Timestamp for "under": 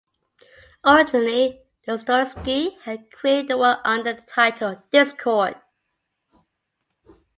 3.85-4.13